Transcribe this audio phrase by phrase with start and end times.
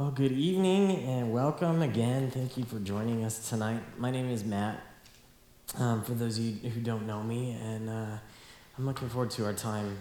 [0.00, 2.30] Well, good evening and welcome again.
[2.30, 3.82] Thank you for joining us tonight.
[3.98, 4.80] My name is Matt,
[5.76, 8.16] um, for those of you who don't know me, and uh,
[8.78, 9.98] I'm looking forward to our time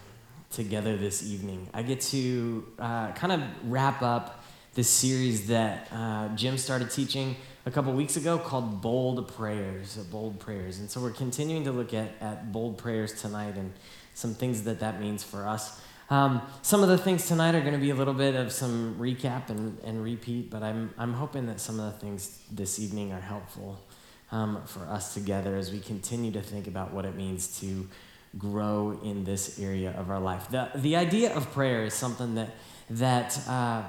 [0.52, 1.68] together this evening.
[1.73, 4.41] I get to uh, kind of wrap up
[4.73, 7.36] this series that uh, Jim started teaching
[7.66, 10.79] a couple weeks ago called Bold Prayers, Bold Prayers.
[10.79, 13.73] And so we're continuing to look at, at bold prayers tonight and
[14.13, 15.81] some things that that means for us.
[16.10, 18.96] Um, some of the things tonight are going to be a little bit of some
[18.98, 23.11] recap and, and repeat, but I'm, I'm hoping that some of the things this evening
[23.11, 23.79] are helpful
[24.32, 27.88] um, for us together as we continue to think about what it means to
[28.39, 30.50] grow in this area of our life.
[30.50, 32.50] The, the idea of prayer is something that,
[32.89, 33.83] that uh,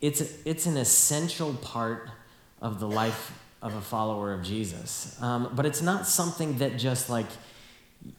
[0.00, 2.10] it's, it's an essential part
[2.62, 5.20] of the life of a follower of Jesus.
[5.20, 7.26] Um, but it's not something that just like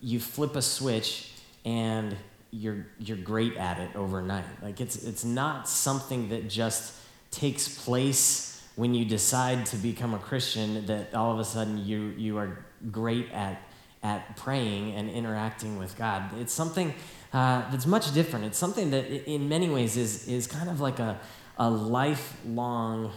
[0.01, 1.31] you flip a switch
[1.65, 2.15] and
[2.51, 4.45] you're you're great at it overnight.
[4.63, 6.93] Like it's it's not something that just
[7.31, 12.13] takes place when you decide to become a Christian that all of a sudden you
[12.17, 13.61] you are great at
[14.03, 16.23] at praying and interacting with God.
[16.39, 16.93] It's something
[17.33, 18.45] uh, that's much different.
[18.45, 21.19] It's something that in many ways is is kind of like a
[21.57, 23.11] a lifelong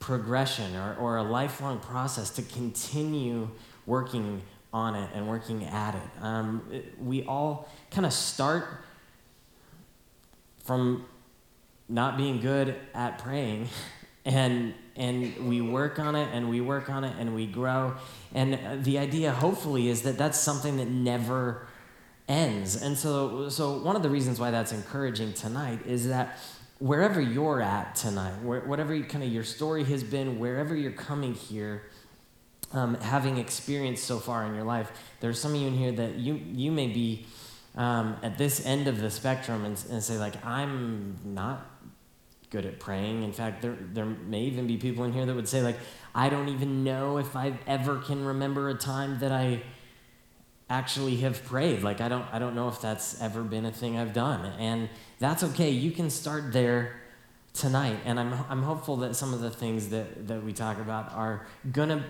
[0.00, 3.48] progression or, or a lifelong process to continue
[3.86, 6.22] working on it and working at it.
[6.22, 8.66] Um, it we all kind of start
[10.64, 11.04] from
[11.88, 13.68] not being good at praying
[14.24, 17.94] and and we work on it and we work on it and we grow
[18.34, 21.66] and the idea hopefully is that that's something that never
[22.28, 26.38] ends and so so one of the reasons why that's encouraging tonight is that
[26.78, 31.82] wherever you're at tonight whatever kind of your story has been wherever you're coming here
[32.72, 34.90] um, having experienced so far in your life,
[35.20, 37.26] there's some of you in here that you, you may be
[37.76, 41.66] um, at this end of the spectrum and, and say, like, I'm not
[42.50, 43.22] good at praying.
[43.22, 45.76] In fact, there, there may even be people in here that would say, like,
[46.14, 49.62] I don't even know if I ever can remember a time that I
[50.68, 51.82] actually have prayed.
[51.82, 54.52] Like, I don't, I don't know if that's ever been a thing I've done.
[54.58, 55.70] And that's okay.
[55.70, 57.00] You can start there
[57.52, 57.98] tonight.
[58.04, 61.46] And I'm, I'm hopeful that some of the things that, that we talk about are
[61.70, 62.04] going to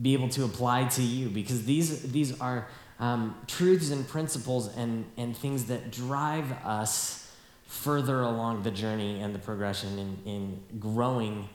[0.00, 2.68] be able to apply to you because these, these are
[3.00, 7.30] um, truths and principles and, and things that drive us
[7.66, 11.48] further along the journey and the progression in, in growing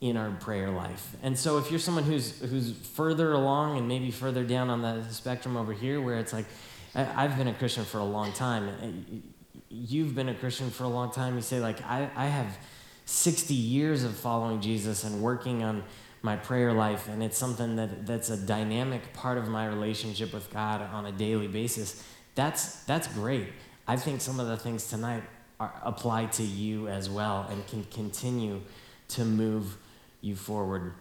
[0.00, 1.14] in our prayer life.
[1.22, 5.04] And so if you're someone who's who's further along and maybe further down on the
[5.10, 6.46] spectrum over here where it's like
[6.94, 9.22] I've been a Christian for a long time.
[9.68, 11.36] You've been a Christian for a long time.
[11.36, 12.58] You say like I, I have
[13.04, 15.84] 60 years of following Jesus and working on
[16.22, 20.50] my prayer life, and it's something that, that's a dynamic part of my relationship with
[20.52, 22.04] God on a daily basis,
[22.34, 23.48] that's, that's great.
[23.88, 25.22] I think some of the things tonight
[25.58, 28.60] are, apply to you as well and can continue
[29.08, 29.76] to move
[30.20, 30.92] you forward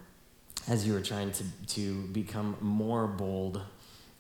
[0.68, 3.62] as you are trying to, to become more bold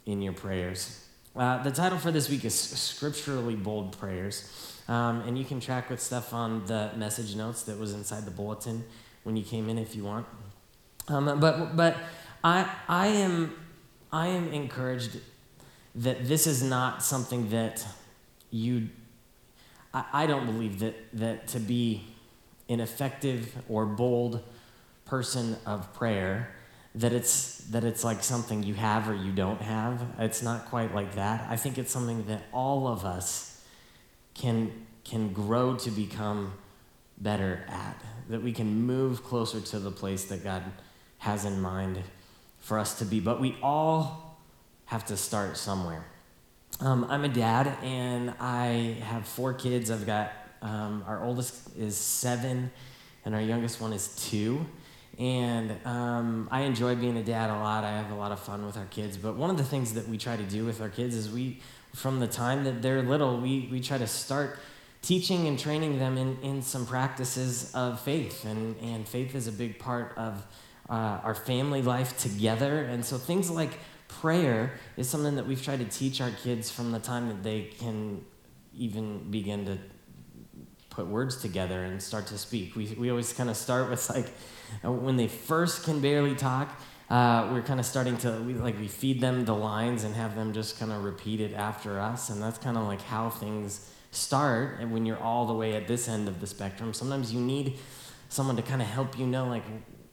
[0.05, 1.05] in your prayers.
[1.35, 4.75] Uh, the title for this week is Scripturally Bold Prayers.
[4.87, 8.31] Um, and you can track with stuff on the message notes that was inside the
[8.31, 8.83] bulletin
[9.23, 10.25] when you came in if you want.
[11.09, 11.97] Um, but but
[12.43, 13.53] I, I, am,
[14.11, 15.17] I am encouraged
[15.95, 17.85] that this is not something that
[18.49, 18.89] you,
[19.93, 22.05] I, I don't believe that, that to be
[22.69, 24.43] an effective or bold
[25.05, 26.55] person of prayer,
[26.95, 30.01] that it's, that it's like something you have or you don't have.
[30.17, 31.45] It's not quite like that.
[31.49, 33.61] I think it's something that all of us
[34.33, 36.53] can, can grow to become
[37.17, 40.63] better at, that we can move closer to the place that God
[41.19, 42.01] has in mind
[42.59, 43.19] for us to be.
[43.19, 44.37] But we all
[44.85, 46.05] have to start somewhere.
[46.79, 49.91] Um, I'm a dad, and I have four kids.
[49.91, 50.31] I've got
[50.61, 52.71] um, our oldest is seven,
[53.25, 54.65] and our youngest one is two.
[55.17, 57.83] And um, I enjoy being a dad a lot.
[57.83, 59.17] I have a lot of fun with our kids.
[59.17, 61.59] But one of the things that we try to do with our kids is we,
[61.93, 64.59] from the time that they're little, we, we try to start
[65.01, 68.45] teaching and training them in, in some practices of faith.
[68.45, 70.45] And, and faith is a big part of
[70.89, 72.83] uh, our family life together.
[72.83, 76.91] And so things like prayer is something that we've tried to teach our kids from
[76.91, 78.25] the time that they can
[78.73, 79.77] even begin to
[80.89, 82.75] put words together and start to speak.
[82.75, 84.27] We, we always kind of start with like
[84.83, 86.79] when they first can barely talk.
[87.09, 90.35] Uh, we're kind of starting to we, like we feed them the lines and have
[90.35, 93.89] them just kind of repeat it after us, and that's kind of like how things
[94.11, 94.79] start.
[94.79, 97.79] And when you're all the way at this end of the spectrum, sometimes you need
[98.29, 99.63] someone to kind of help you know like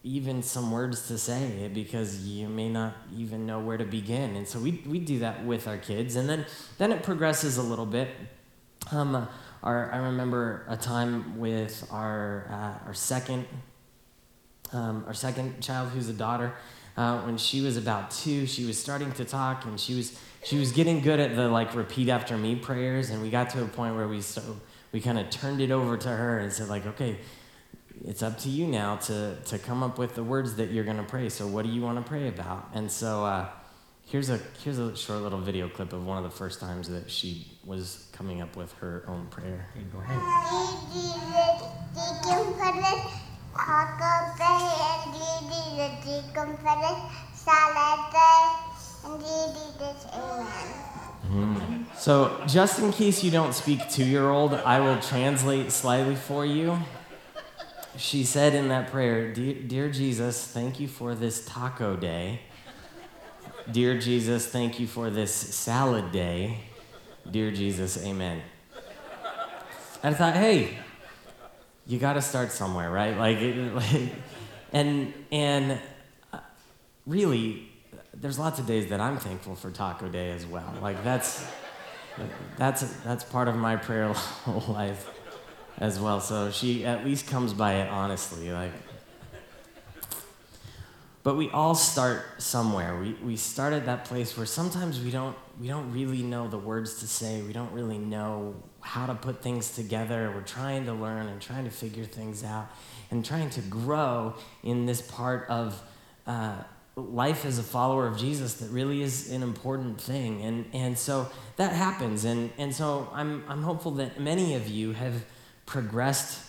[0.03, 4.35] even some words to say because you may not even know where to begin.
[4.35, 6.15] And so we, we do that with our kids.
[6.15, 6.45] And then,
[6.77, 8.09] then it progresses a little bit.
[8.91, 9.27] Um,
[9.63, 13.45] our I remember a time with our uh, our second
[14.73, 16.53] um, our second child, who's a daughter.
[16.95, 20.57] Uh, when she was about two, she was starting to talk, and she was she
[20.57, 23.09] was getting good at the like repeat after me prayers.
[23.09, 24.41] And we got to a point where we so
[24.91, 27.17] we kind of turned it over to her and said like, okay,
[28.05, 31.03] it's up to you now to to come up with the words that you're gonna
[31.03, 31.29] pray.
[31.29, 32.69] So what do you want to pray about?
[32.73, 33.25] And so.
[33.25, 33.49] Uh,
[34.09, 37.11] Here's a, here's a short little video clip of one of the first times that
[37.11, 39.67] she was coming up with her own prayer.
[39.91, 40.17] Go ahead.
[51.29, 51.85] Mm.
[51.97, 56.45] So, just in case you don't speak two year old, I will translate slightly for
[56.45, 56.79] you.
[57.97, 62.41] She said in that prayer, Dear Jesus, thank you for this taco day.
[63.71, 66.59] Dear Jesus, thank you for this salad day.
[67.29, 68.41] Dear Jesus, amen.
[70.03, 70.77] And I thought, hey,
[71.87, 73.17] you got to start somewhere, right?
[73.17, 73.39] Like,
[73.73, 74.13] like,
[74.71, 75.79] and and
[76.31, 76.39] uh,
[77.07, 77.67] really,
[78.13, 80.71] there's lots of days that I'm thankful for Taco Day as well.
[80.81, 81.45] Like that's
[82.57, 84.07] that's that's part of my prayer
[84.67, 85.09] life
[85.77, 86.19] as well.
[86.19, 88.71] So she at least comes by it honestly, like
[91.27, 92.97] but we all start somewhere.
[92.97, 96.57] We, we start at that place where sometimes we don't, we don't really know the
[96.57, 97.41] words to say.
[97.41, 100.31] We don't really know how to put things together.
[100.33, 102.71] We're trying to learn and trying to figure things out
[103.11, 105.83] and trying to grow in this part of
[106.25, 106.59] uh,
[106.95, 110.41] life as a follower of Jesus that really is an important thing.
[110.43, 111.27] And, and so
[111.57, 112.23] that happens.
[112.23, 115.25] And, and so I'm, I'm hopeful that many of you have
[115.67, 116.43] progressed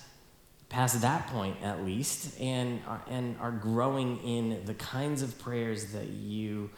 [0.70, 5.92] past that point at least and are, and are growing in the kinds of prayers
[5.92, 6.70] that you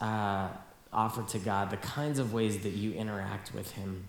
[0.00, 0.48] uh,
[0.92, 4.06] offer to God, the kinds of ways that you interact with Him.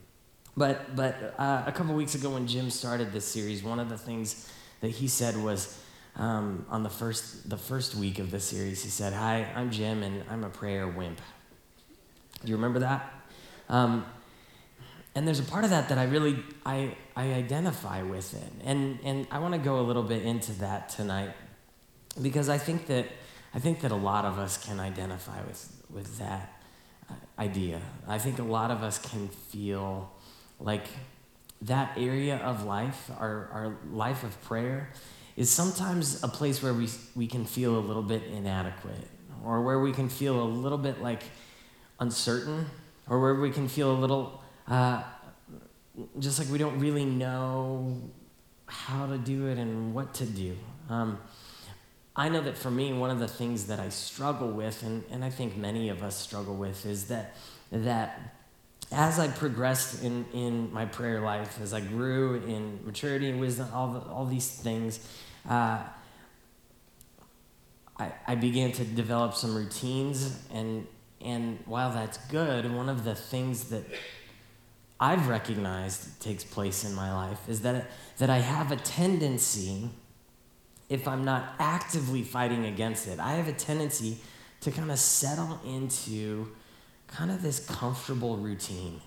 [0.57, 3.97] But, but uh, a couple weeks ago when Jim started this series, one of the
[3.97, 5.81] things that he said was
[6.15, 10.03] um, on the first, the first week of the series, he said, Hi, I'm Jim
[10.03, 11.21] and I'm a prayer wimp.
[12.43, 13.13] Do you remember that?
[13.69, 14.05] Um,
[15.19, 18.99] and there's a part of that that I really I I identify with it, and
[19.03, 21.31] and I want to go a little bit into that tonight,
[22.21, 23.05] because I think that
[23.53, 26.61] I think that a lot of us can identify with with that
[27.09, 27.81] uh, idea.
[28.07, 30.09] I think a lot of us can feel
[30.57, 30.87] like
[31.63, 34.89] that area of life, our our life of prayer,
[35.35, 39.05] is sometimes a place where we we can feel a little bit inadequate,
[39.43, 41.23] or where we can feel a little bit like
[41.99, 42.67] uncertain,
[43.09, 44.39] or where we can feel a little
[44.69, 45.03] uh,
[46.19, 47.99] just like we don't really know
[48.67, 50.55] how to do it and what to do.
[50.89, 51.17] Um,
[52.15, 55.23] I know that for me, one of the things that I struggle with, and, and
[55.23, 57.35] I think many of us struggle with, is that,
[57.71, 58.35] that
[58.91, 63.69] as I progressed in, in my prayer life, as I grew in maturity and wisdom,
[63.73, 64.99] all, the, all these things,
[65.49, 65.79] uh,
[67.97, 70.39] I, I began to develop some routines.
[70.53, 70.87] And,
[71.21, 73.83] and while that's good, one of the things that
[74.99, 79.89] I've recognized takes place in my life is that, that I have a tendency,
[80.89, 84.17] if I'm not actively fighting against it, I have a tendency
[84.61, 86.49] to kind of settle into
[87.07, 89.01] kind of this comfortable routine.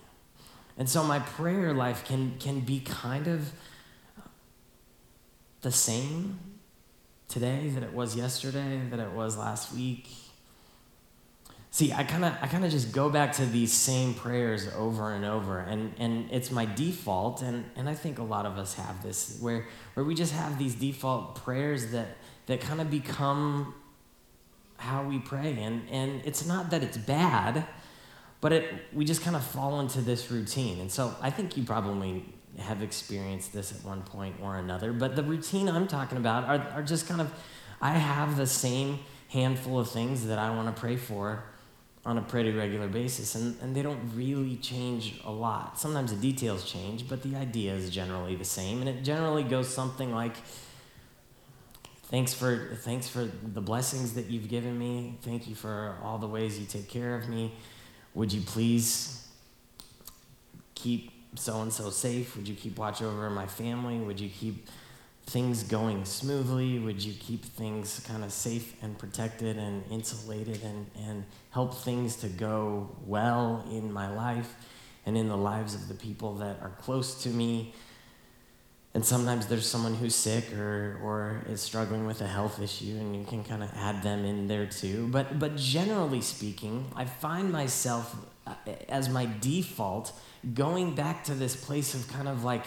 [0.77, 3.51] And so my prayer life can, can be kind of
[5.61, 6.39] the same
[7.27, 10.07] today that it was yesterday, that it was last week,
[11.73, 15.11] See, I kind of I kind of just go back to these same prayers over
[15.11, 18.75] and over and and it's my default and and I think a lot of us
[18.75, 19.65] have this where
[19.95, 22.09] where we just have these default prayers that
[22.45, 23.73] that kind of become
[24.77, 27.65] how we pray and and it's not that it's bad
[28.39, 30.79] but it we just kind of fall into this routine.
[30.79, 32.23] And so I think you probably
[32.59, 36.67] have experienced this at one point or another, but the routine I'm talking about are,
[36.75, 37.33] are just kind of
[37.81, 38.99] I have the same
[39.29, 41.45] handful of things that I want to pray for
[42.05, 45.79] on a pretty regular basis, and, and they don't really change a lot.
[45.79, 49.67] Sometimes the details change, but the idea is generally the same, and it generally goes
[49.67, 50.35] something like,
[52.13, 55.17] Thanks for, thanks for the blessings that you've given me.
[55.23, 57.51] Thank you for all the ways you take care of me.
[58.13, 59.27] Would you please
[60.75, 62.35] keep so and so safe?
[62.35, 63.97] Would you keep watch over my family?
[63.97, 64.67] Would you keep
[65.25, 66.79] things going smoothly?
[66.79, 72.15] Would you keep things kind of safe and protected and insulated and, and help things
[72.17, 74.55] to go well in my life
[75.05, 77.73] and in the lives of the people that are close to me?
[78.95, 83.15] And sometimes there's someone who's sick or, or is struggling with a health issue, and
[83.15, 85.07] you can kind of add them in there too.
[85.11, 88.15] But, but generally speaking, I find myself
[88.45, 88.53] uh,
[88.89, 90.11] as my default,
[90.53, 92.65] going back to this place of kind of like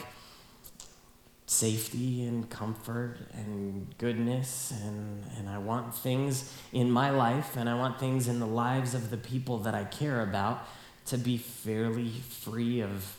[1.47, 7.75] safety and comfort and goodness and, and I want things in my life and I
[7.75, 10.67] want things in the lives of the people that I care about
[11.07, 13.17] to be fairly free of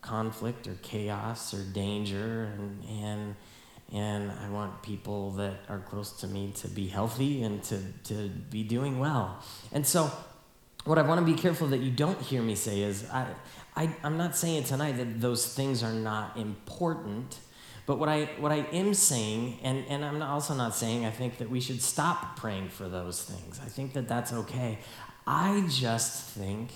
[0.00, 3.36] conflict or chaos or danger and and
[3.92, 8.28] and I want people that are close to me to be healthy and to, to
[8.28, 9.42] be doing well.
[9.70, 10.10] And so
[10.84, 13.26] what I want to be careful that you don't hear me say is I,
[13.76, 17.38] I I'm not saying tonight that those things are not important.
[17.84, 21.38] But what I what I am saying, and, and I'm also not saying I think
[21.38, 23.60] that we should stop praying for those things.
[23.64, 24.78] I think that that's okay.
[25.26, 26.70] I just think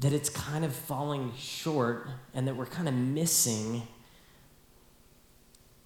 [0.00, 3.82] that it's kind of falling short and that we're kind of missing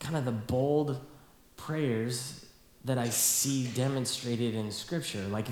[0.00, 1.00] kind of the bold
[1.56, 2.46] prayers
[2.84, 5.22] that I see demonstrated in Scripture.
[5.28, 5.46] Like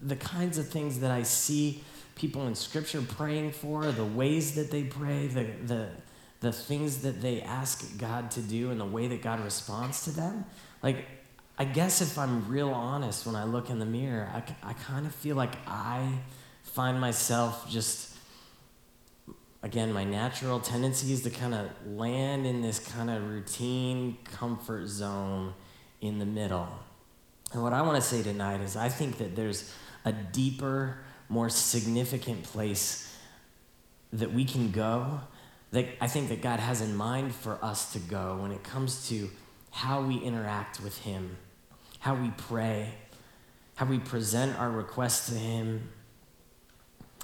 [0.00, 1.82] the kinds of things that I see
[2.14, 5.88] people in Scripture praying for, the ways that they pray, the, the,
[6.46, 10.10] the things that they ask God to do, and the way that God responds to
[10.10, 10.44] them.
[10.80, 11.06] Like,
[11.58, 15.06] I guess if I'm real honest when I look in the mirror, I, I kind
[15.06, 16.08] of feel like I
[16.62, 18.14] find myself just
[19.62, 24.86] again my natural tendency is to kind of land in this kind of routine comfort
[24.86, 25.54] zone
[26.02, 26.68] in the middle
[27.54, 29.72] and what i want to say tonight is i think that there's
[30.04, 30.98] a deeper
[31.30, 33.16] more significant place
[34.12, 35.20] that we can go
[35.72, 39.08] that i think that god has in mind for us to go when it comes
[39.08, 39.30] to
[39.70, 41.36] how we interact with him
[42.00, 42.92] how we pray
[43.76, 45.88] how we present our requests to him.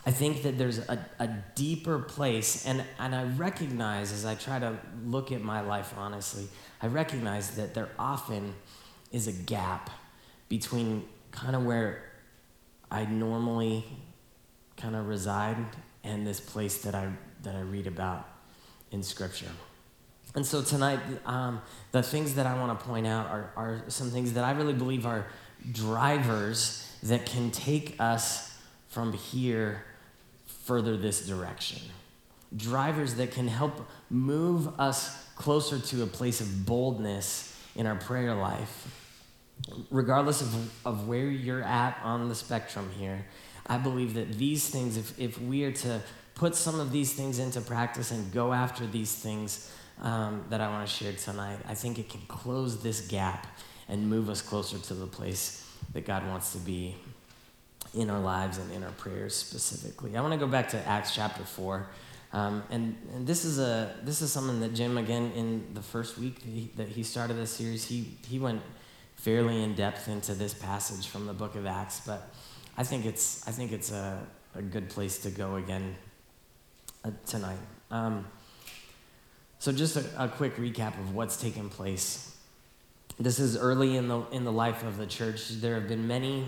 [0.05, 4.59] I think that there's a, a deeper place, and, and I recognize as I try
[4.59, 6.49] to look at my life honestly,
[6.81, 8.55] I recognize that there often
[9.11, 9.91] is a gap
[10.49, 12.05] between kind of where
[12.91, 13.85] I normally
[14.77, 15.57] kind of reside
[16.05, 17.09] and this place that I,
[17.43, 18.29] that I read about
[18.91, 19.51] in Scripture.
[20.35, 21.61] And so tonight, um,
[21.93, 24.73] the things that I want to point out are, are some things that I really
[24.73, 25.27] believe are
[25.71, 28.57] drivers that can take us
[28.89, 29.85] from here
[30.65, 31.81] further this direction.
[32.57, 38.35] Drivers that can help move us closer to a place of boldness in our prayer
[38.35, 38.89] life.
[39.91, 43.25] Regardless of, of where you're at on the spectrum here,
[43.67, 46.01] I believe that these things, if, if we are to
[46.35, 50.69] put some of these things into practice and go after these things um, that I
[50.69, 53.47] want to share tonight, I think it can close this gap
[53.89, 56.97] and move us closer to the place that God wants to be
[57.95, 60.17] in our lives and in our prayers specifically.
[60.17, 61.87] I want to go back to Acts chapter 4.
[62.33, 66.17] Um, and, and this is a this is something that Jim again in the first
[66.17, 68.63] week that he, that he started this series he he went
[69.17, 72.35] fairly in depth into this passage from the book of Acts but
[72.77, 74.21] I think it's I think it's a,
[74.55, 75.97] a good place to go again
[77.05, 77.59] uh, tonight
[77.91, 78.27] um,
[79.59, 82.37] so just a, a quick recap of what's taken place
[83.19, 86.47] this is early in the in the life of the church there have been many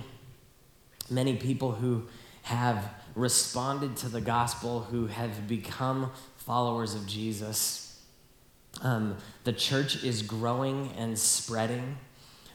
[1.11, 2.07] many people who
[2.43, 8.01] have responded to the gospel, who have become followers of Jesus.
[8.83, 11.97] Um, the church is growing and spreading.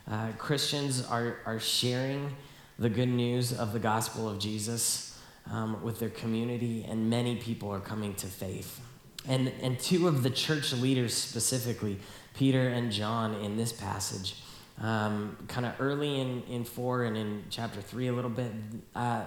[0.09, 2.35] Uh, Christians are, are sharing
[2.79, 5.19] the good news of the gospel of Jesus
[5.51, 8.79] um, with their community, and many people are coming to faith.
[9.27, 11.99] And, and two of the church leaders specifically,
[12.35, 14.35] Peter and John, in this passage,
[14.81, 18.51] um, kind of early in, in four and in chapter three a little bit,
[18.95, 19.23] uh,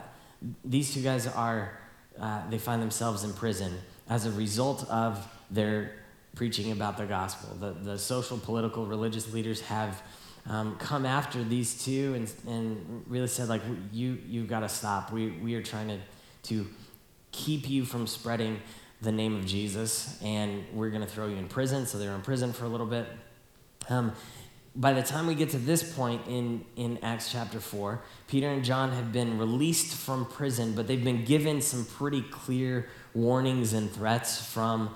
[0.64, 1.78] these two guys are,
[2.18, 3.78] uh, they find themselves in prison
[4.08, 5.92] as a result of their
[6.34, 7.54] preaching about the gospel.
[7.60, 10.02] The, the social, political, religious leaders have
[10.46, 15.12] um, come after these two and, and really said, like, you, you've got to stop.
[15.12, 15.98] We, we are trying to,
[16.44, 16.66] to
[17.30, 18.60] keep you from spreading
[19.00, 21.86] the name of Jesus, and we're going to throw you in prison.
[21.86, 23.06] So they're in prison for a little bit.
[23.88, 24.12] Um,
[24.74, 28.64] by the time we get to this point in, in Acts chapter 4, Peter and
[28.64, 33.92] John have been released from prison, but they've been given some pretty clear warnings and
[33.92, 34.94] threats from,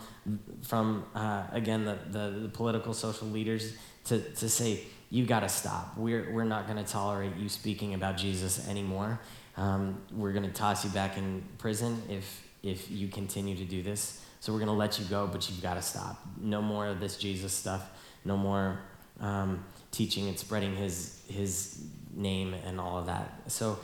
[0.62, 5.48] from uh, again, the, the, the, political, social leaders to, to say, you got to
[5.48, 5.96] stop.
[5.96, 9.20] We're, we're not going to tolerate you speaking about Jesus anymore.
[9.56, 13.82] Um, we're going to toss you back in prison if, if you continue to do
[13.82, 14.22] this.
[14.40, 16.20] So we're going to let you go, but you've got to stop.
[16.40, 17.88] No more of this Jesus stuff.
[18.24, 18.80] No more
[19.20, 21.84] um, teaching and spreading his, his
[22.14, 23.50] name and all of that.
[23.50, 23.78] So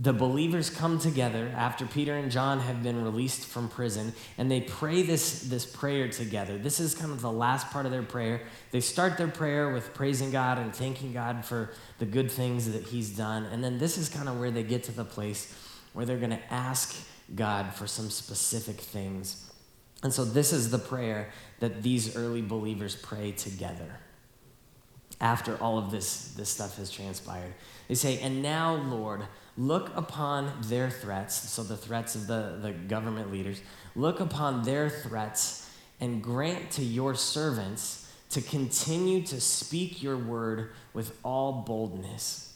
[0.00, 4.62] the believers come together after Peter and John have been released from prison and they
[4.62, 6.56] pray this, this prayer together.
[6.56, 8.40] This is kind of the last part of their prayer.
[8.70, 12.84] They start their prayer with praising God and thanking God for the good things that
[12.84, 13.44] He's done.
[13.44, 15.54] And then this is kind of where they get to the place
[15.92, 16.96] where they're going to ask
[17.34, 19.52] God for some specific things.
[20.02, 24.00] And so, this is the prayer that these early believers pray together
[25.20, 27.54] after all of this, this stuff has transpired.
[27.88, 29.22] They say, And now, Lord,
[29.56, 33.60] look upon their threats, so the threats of the, the government leaders,
[33.94, 40.70] look upon their threats and grant to your servants to continue to speak your word
[40.94, 42.50] with all boldness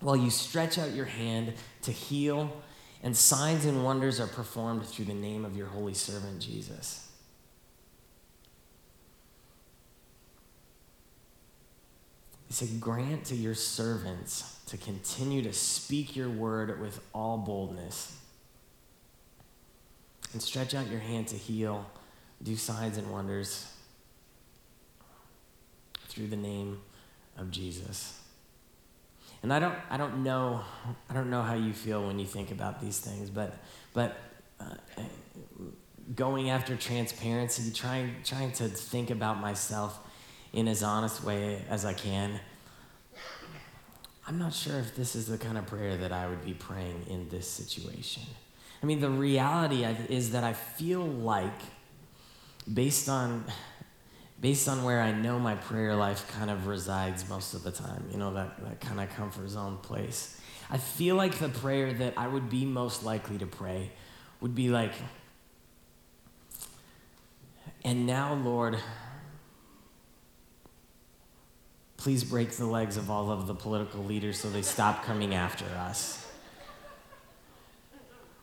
[0.00, 2.54] while you stretch out your hand to heal,
[3.02, 7.03] and signs and wonders are performed through the name of your holy servant Jesus.
[12.54, 18.16] He said, Grant to your servants to continue to speak your word with all boldness.
[20.32, 21.84] And stretch out your hand to heal,
[22.40, 23.72] do signs and wonders
[26.06, 26.80] through the name
[27.36, 28.20] of Jesus.
[29.42, 30.60] And I don't, I don't know,
[31.10, 33.58] I don't know how you feel when you think about these things, but,
[33.94, 34.16] but
[34.60, 34.76] uh,
[36.14, 39.98] going after transparency, trying, trying to think about myself
[40.54, 42.40] in as honest way as I can.
[44.26, 47.04] I'm not sure if this is the kind of prayer that I would be praying
[47.10, 48.22] in this situation.
[48.82, 51.60] I mean, the reality is that I feel like,
[52.72, 53.44] based on
[54.40, 58.04] based on where I know my prayer life kind of resides most of the time,
[58.10, 60.38] you know, that, that kind of comfort zone place.
[60.70, 63.90] I feel like the prayer that I would be most likely to pray
[64.42, 64.92] would be like,
[67.84, 68.76] and now, Lord,
[72.04, 75.64] please break the legs of all of the political leaders so they stop coming after
[75.64, 76.30] us.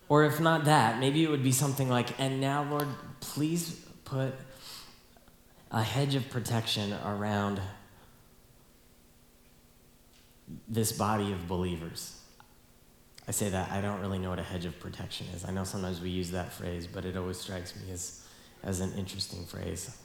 [0.09, 2.87] Or if not that, maybe it would be something like, and now, Lord,
[3.19, 4.33] please put
[5.69, 7.61] a hedge of protection around
[10.67, 12.19] this body of believers.
[13.27, 15.45] I say that, I don't really know what a hedge of protection is.
[15.45, 18.25] I know sometimes we use that phrase, but it always strikes me as,
[18.63, 19.95] as an interesting phrase.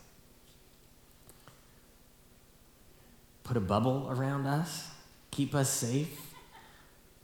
[3.47, 4.91] Put a bubble around us,
[5.31, 6.35] keep us safe.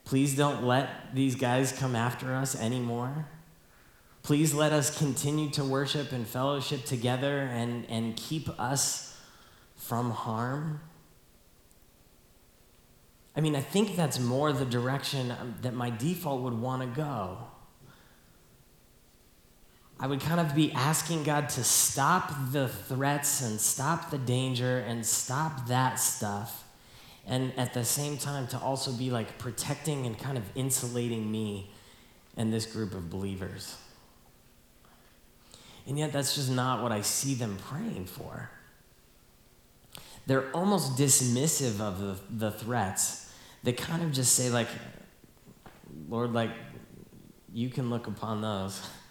[0.05, 3.27] Please don't let these guys come after us anymore.
[4.23, 9.19] Please let us continue to worship and fellowship together and, and keep us
[9.75, 10.81] from harm.
[13.35, 16.89] I mean, I think that's more the direction um, that my default would want to
[16.89, 17.39] go.
[20.03, 24.81] I would kind of be asking God to stop the threats and stop the danger
[24.81, 26.65] and stop that stuff.
[27.25, 31.71] And at the same time, to also be like protecting and kind of insulating me
[32.37, 33.77] and this group of believers.
[35.87, 38.51] And yet, that's just not what I see them praying for.
[40.27, 43.33] They're almost dismissive of the, the threats.
[43.62, 44.69] They kind of just say, like,
[46.09, 46.51] Lord, like,
[47.55, 48.85] you can look upon those.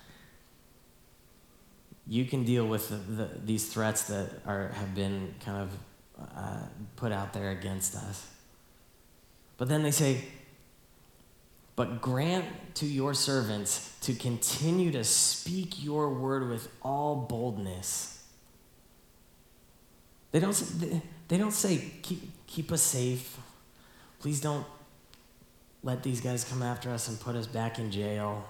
[2.12, 6.64] You can deal with the, the, these threats that are, have been kind of uh,
[6.98, 8.28] put out there against us.
[9.56, 10.26] But then they say,
[11.78, 12.46] but grant
[12.76, 18.22] to your servants to continue to speak your word with all boldness.
[20.34, 23.38] They don't, they don't say, keep, keep us safe.
[24.20, 24.66] Please don't
[25.82, 28.46] let these guys come after us and put us back in jail.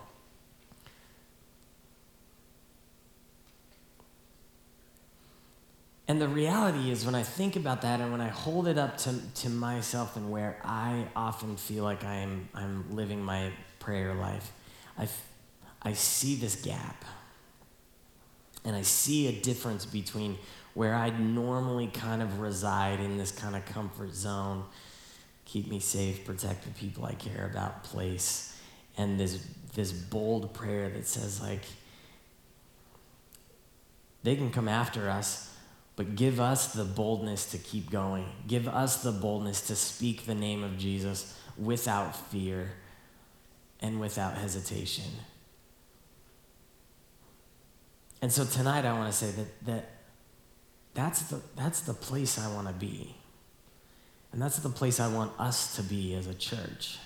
[6.07, 8.97] And the reality is, when I think about that and when I hold it up
[8.99, 14.13] to, to myself and where I often feel like I am, I'm living my prayer
[14.13, 14.51] life,
[14.97, 15.07] I,
[15.81, 17.05] I see this gap.
[18.65, 20.37] And I see a difference between
[20.73, 24.63] where I'd normally kind of reside in this kind of comfort zone,
[25.45, 28.59] keep me safe, protect the people I care about place,
[28.97, 31.63] and this, this bold prayer that says, like,
[34.23, 35.50] they can come after us
[36.01, 38.25] but give us the boldness to keep going.
[38.47, 42.71] Give us the boldness to speak the name of Jesus without fear
[43.81, 45.05] and without hesitation.
[48.19, 49.89] And so tonight I want to say that, that
[50.95, 53.15] that's, the, that's the place I want to be.
[54.31, 56.97] And that's the place I want us to be as a church.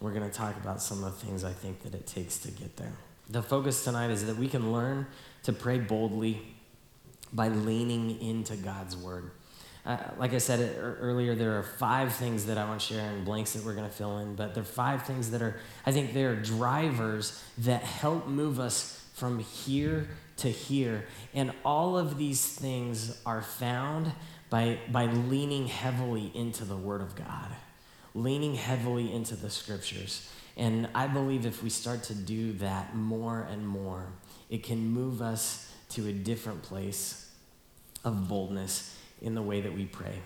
[0.00, 2.50] We're going to talk about some of the things I think that it takes to
[2.50, 2.94] get there.
[3.30, 5.06] The focus tonight is that we can learn
[5.44, 6.42] to pray boldly
[7.34, 9.32] by leaning into God's word.
[9.86, 13.22] Uh, like I said earlier, there are five things that I want to share and
[13.24, 15.92] blanks that we're going to fill in, but there are five things that are, I
[15.92, 21.04] think, they're drivers that help move us from here to here.
[21.34, 24.12] And all of these things are found
[24.48, 27.50] by, by leaning heavily into the Word of God,
[28.14, 30.30] leaning heavily into the scriptures.
[30.56, 34.06] And I believe if we start to do that more and more,
[34.48, 37.23] it can move us to a different place
[38.04, 40.18] of boldness in the way that we pray.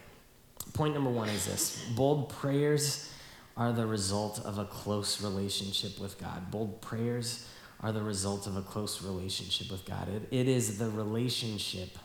[0.74, 3.12] Point number one is this bold prayers
[3.56, 6.50] are the result of a close relationship with God.
[6.50, 7.48] Bold prayers
[7.80, 10.08] are the result of a close relationship with God.
[10.08, 11.98] It, it is the relationship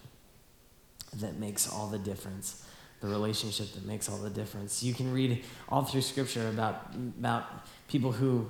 [1.16, 2.66] that makes all the difference.
[3.02, 4.82] The relationship that makes all the difference.
[4.82, 8.50] You can read all through Scripture about, about people who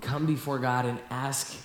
[0.00, 1.56] come before God and ask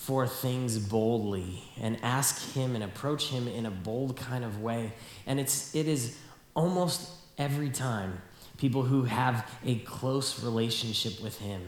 [0.00, 4.94] for things boldly and ask Him and approach Him in a bold kind of way.
[5.26, 6.16] And it's, it is
[6.56, 8.22] almost every time
[8.56, 11.60] people who have a close relationship with Him.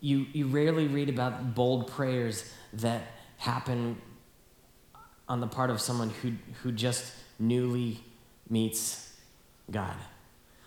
[0.00, 3.00] You, you rarely read about bold prayers that
[3.38, 3.96] happen
[5.26, 8.04] on the part of someone who, who just newly
[8.50, 9.10] meets
[9.70, 9.96] God.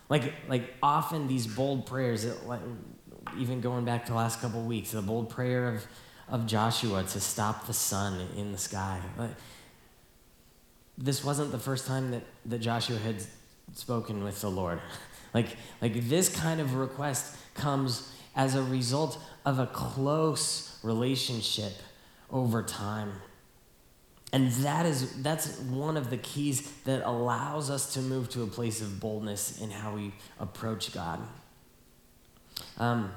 [0.10, 2.26] Like, like often these bold prayers,
[3.38, 5.86] even going back to the last couple of weeks, the bold prayer of,
[6.30, 9.00] of Joshua to stop the sun in the sky.
[9.18, 9.32] Like,
[10.98, 13.18] this wasn't the first time that, that Joshua had
[13.74, 14.80] spoken with the Lord.
[15.34, 15.48] like,
[15.82, 21.74] like this kind of request comes as a result of a close relationship
[22.32, 23.14] over time.
[24.34, 28.48] And that is that's one of the keys that allows us to move to a
[28.48, 31.22] place of boldness in how we approach God.
[32.78, 33.14] Um,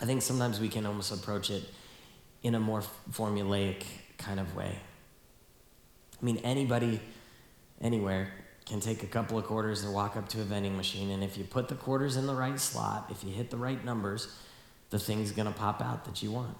[0.00, 1.64] I think sometimes we can almost approach it
[2.42, 3.84] in a more formulaic
[4.16, 4.78] kind of way.
[6.20, 7.00] I mean, anybody,
[7.80, 8.32] anywhere,
[8.66, 11.38] can take a couple of quarters and walk up to a vending machine, and if
[11.38, 14.34] you put the quarters in the right slot, if you hit the right numbers,
[14.90, 16.56] the thing's gonna pop out that you want.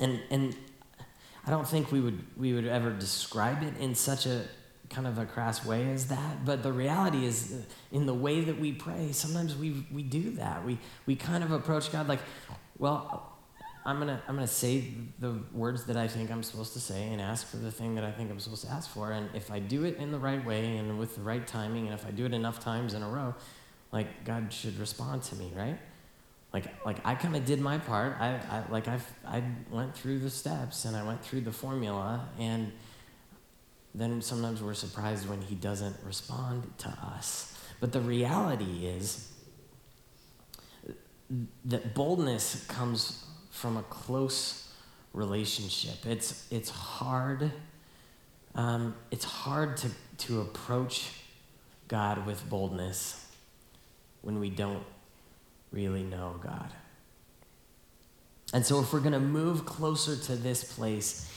[0.00, 0.56] And and
[1.46, 4.44] I don't think we would we would ever describe it in such a
[4.88, 8.42] kind of a crass way as that, but the reality is uh, in the way
[8.42, 10.64] that we pray, sometimes we we do that.
[10.64, 12.20] We we kind of approach God like,
[12.78, 13.31] well,
[13.84, 17.20] I'm gonna I'm gonna say the words that I think I'm supposed to say and
[17.20, 19.10] ask for the thing that I think I'm supposed to ask for.
[19.10, 21.94] And if I do it in the right way and with the right timing, and
[21.94, 23.34] if I do it enough times in a row,
[23.90, 25.78] like God should respond to me, right?
[26.52, 28.16] Like like I kind of did my part.
[28.20, 32.28] I, I like I I went through the steps and I went through the formula,
[32.38, 32.70] and
[33.94, 37.58] then sometimes we're surprised when He doesn't respond to us.
[37.80, 39.28] But the reality is
[41.64, 44.72] that boldness comes from a close
[45.12, 46.04] relationship.
[46.04, 47.52] It's, it's hard.
[48.56, 51.10] Um, it's hard to, to approach
[51.86, 53.24] God with boldness
[54.22, 54.82] when we don't
[55.70, 56.72] really know God.
[58.54, 61.30] And so, if we're going to move closer to this place,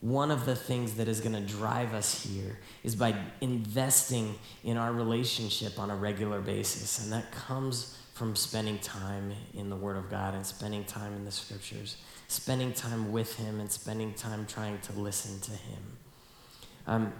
[0.00, 4.76] one of the things that is going to drive us here is by investing in
[4.76, 7.02] our relationship on a regular basis.
[7.02, 11.24] And that comes from spending time in the Word of God and spending time in
[11.24, 11.96] the Scriptures,
[12.28, 15.82] spending time with Him and spending time trying to listen to Him.
[16.86, 17.12] Um,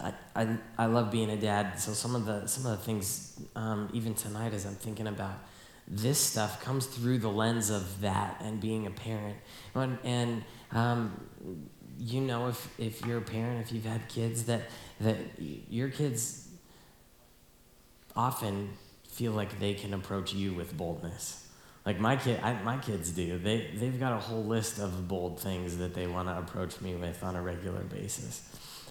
[0.00, 3.40] I, I, I love being a dad, so some of the, some of the things,
[3.56, 5.38] um, even tonight, as I'm thinking about
[5.88, 9.36] this stuff, comes through the lens of that and being a parent.
[9.74, 11.20] And, and um,
[11.98, 15.16] you know, if, if you're a parent, if you've had kids, that, that
[15.68, 16.46] your kids
[18.14, 18.68] often
[19.16, 21.46] feel like they can approach you with boldness.
[21.86, 23.38] Like my kid, I, my kids do.
[23.38, 26.94] They they've got a whole list of bold things that they want to approach me
[26.94, 28.42] with on a regular basis.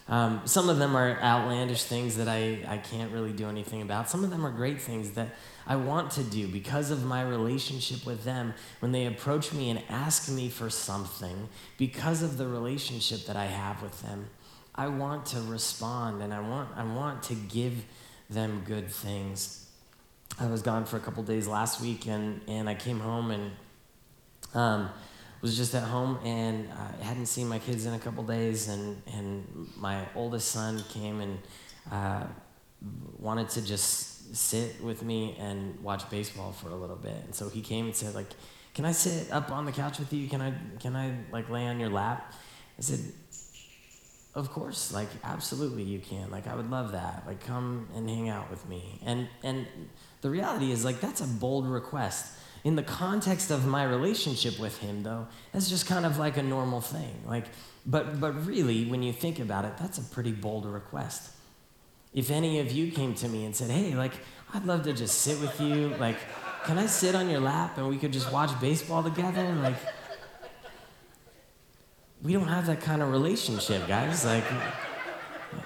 [0.07, 4.09] Um, some of them are outlandish things that I, I can't really do anything about.
[4.09, 5.29] Some of them are great things that
[5.67, 8.53] I want to do because of my relationship with them.
[8.79, 13.45] When they approach me and ask me for something, because of the relationship that I
[13.45, 14.27] have with them,
[14.75, 17.85] I want to respond and I want, I want to give
[18.29, 19.64] them good things.
[20.37, 23.51] I was gone for a couple days last week, and, and I came home and
[24.53, 24.89] um,
[25.41, 29.01] was just at home, and I hadn't seen my kids in a couple days, and,
[29.13, 31.39] and my oldest son came and
[31.91, 32.25] uh,
[33.17, 37.21] wanted to just sit with me and watch baseball for a little bit.
[37.23, 38.29] And so he came and said, like,
[38.73, 40.27] can I sit up on the couch with you?
[40.27, 42.33] Can I, can I like lay on your lap?
[42.77, 42.99] I said,
[44.35, 46.29] of course, like absolutely you can.
[46.29, 47.23] Like I would love that.
[47.25, 48.99] Like come and hang out with me.
[49.05, 49.65] And and
[50.21, 52.33] the reality is, like, that's a bold request.
[52.63, 56.43] In the context of my relationship with him, though, that's just kind of like a
[56.43, 57.21] normal thing.
[57.27, 57.45] Like,
[57.85, 61.31] but, but really, when you think about it, that's a pretty bold request.
[62.13, 64.13] If any of you came to me and said, hey, like,
[64.53, 66.17] I'd love to just sit with you, like,
[66.63, 69.53] can I sit on your lap and we could just watch baseball together?
[69.61, 69.75] Like,
[72.23, 74.25] we don't have that kind of relationship, guys.
[74.25, 74.45] Like,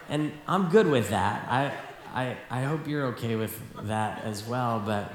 [0.10, 1.48] and I'm good with that.
[1.50, 1.72] I,
[2.14, 5.14] I, I hope you're okay with that as well, but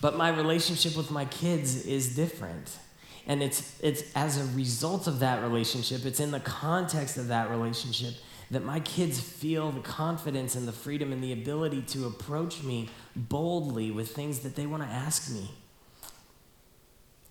[0.00, 2.78] but my relationship with my kids is different.
[3.26, 7.50] And it's it's as a result of that relationship, it's in the context of that
[7.50, 8.14] relationship
[8.50, 12.88] that my kids feel the confidence and the freedom and the ability to approach me
[13.16, 15.50] boldly with things that they want to ask me.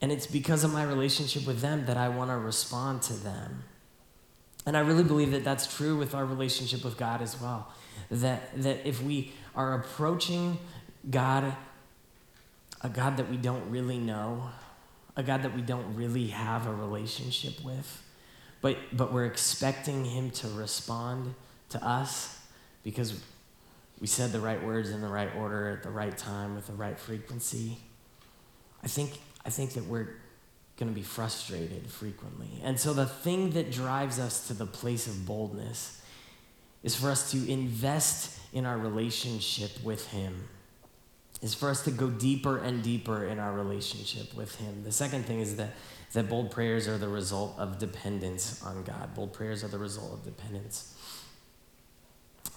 [0.02, 3.64] And it's because of my relationship with them that I want to respond to them.
[4.66, 7.72] And I really believe that that's true with our relationship with God as well.
[8.12, 10.58] That, that if we are approaching
[11.10, 11.56] God,
[12.82, 14.50] a God that we don't really know,
[15.16, 18.04] a God that we don't really have a relationship with,
[18.62, 21.36] but, but we're expecting Him to respond
[21.70, 22.40] to us
[22.84, 23.20] because
[24.00, 26.74] we said the right words in the right order at the right time with the
[26.74, 27.78] right frequency.
[28.84, 30.16] I think, I think that we're
[30.78, 32.62] going to be frustrated frequently.
[32.64, 36.02] And so the thing that drives us to the place of boldness
[36.86, 40.48] is for us to invest in our relationship with Him,
[41.42, 44.84] is for us to go deeper and deeper in our relationship with Him.
[44.84, 45.72] The second thing is that,
[46.14, 49.16] that bold prayers are the result of dependence on God.
[49.16, 50.94] Bold prayers are the result of dependence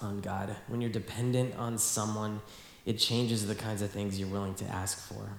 [0.02, 0.54] on God.
[0.68, 2.42] When you're dependent on someone,
[2.84, 5.38] it changes the kinds of things you're willing to ask for.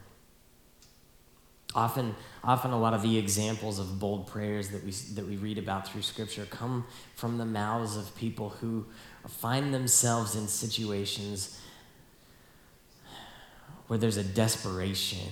[1.75, 5.59] Often, often a lot of the examples of bold prayers that we, that we read
[5.59, 8.85] about through Scripture come from the mouths of people who
[9.27, 11.61] find themselves in situations
[13.85, 15.29] where there's a desperation,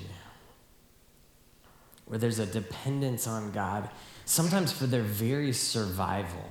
[2.06, 3.89] where there's a dependence on God,
[4.26, 6.50] sometimes for their very survival.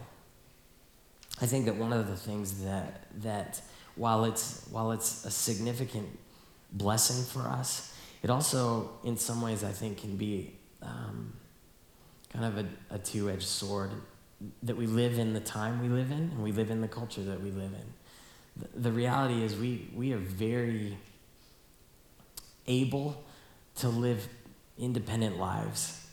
[1.41, 3.61] I think that one of the things that, that
[3.95, 6.09] while, it's, while it's a significant
[6.73, 11.33] blessing for us, it also, in some ways, I think, can be um,
[12.33, 13.91] kind of a, a two edged sword
[14.63, 17.23] that we live in the time we live in and we live in the culture
[17.23, 17.95] that we live in.
[18.57, 20.97] The, the reality is, we, we are very
[22.67, 23.23] able
[23.77, 24.29] to live
[24.79, 26.07] independent lives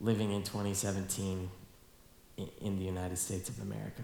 [0.00, 1.50] living in 2017
[2.36, 4.02] in, in the United States of America.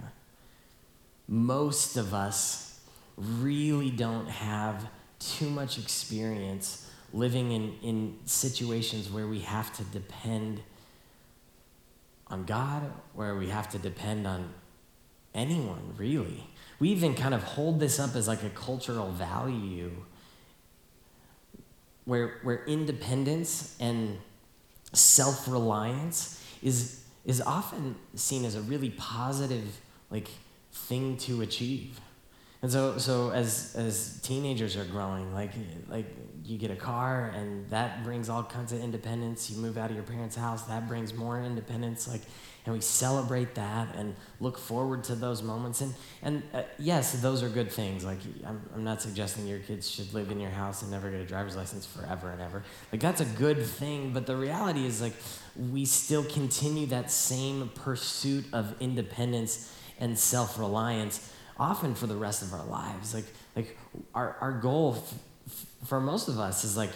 [1.27, 2.81] Most of us
[3.17, 4.87] really don't have
[5.19, 10.61] too much experience living in, in situations where we have to depend
[12.27, 14.53] on God, where we have to depend on
[15.35, 16.47] anyone, really.
[16.79, 19.91] We even kind of hold this up as like a cultural value
[22.05, 24.19] where, where independence and
[24.93, 30.29] self reliance is, is often seen as a really positive like
[30.73, 32.01] thing to achieve.
[32.61, 35.53] And so, so as, as teenagers are growing, like,
[35.89, 36.07] like
[36.45, 39.51] you get a car and that brings all kinds of independence.
[39.51, 42.09] You move out of your parents' house, that brings more independence.
[42.09, 42.23] Like,
[42.65, 45.81] and we celebrate that and look forward to those moments.
[45.81, 48.05] And, and uh, yes, those are good things.
[48.05, 51.21] Like, I'm, I'm not suggesting your kids should live in your house and never get
[51.21, 52.65] a driver's license forever and ever.
[52.93, 54.13] Like, that's a good thing.
[54.13, 55.15] But the reality is, like,
[55.71, 62.43] we still continue that same pursuit of independence and self reliance often for the rest
[62.43, 63.15] of our lives.
[63.15, 63.79] Like, like
[64.15, 66.91] our, our goal f- for most of us is like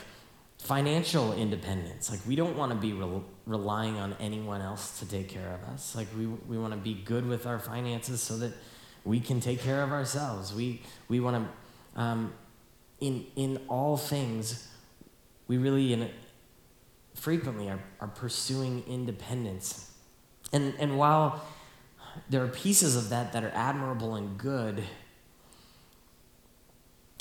[0.58, 2.10] financial independence.
[2.10, 5.74] Like, we don't want to be re- relying on anyone else to take care of
[5.74, 5.96] us.
[5.96, 8.52] Like, we, we want to be good with our finances so that
[9.04, 10.54] we can take care of ourselves.
[10.54, 11.48] We, we want
[11.96, 12.32] to, um,
[13.00, 14.68] in, in all things,
[15.48, 16.08] we really in,
[17.14, 19.90] frequently are, are pursuing independence.
[20.52, 21.42] And, and while
[22.28, 24.82] there are pieces of that that are admirable and good.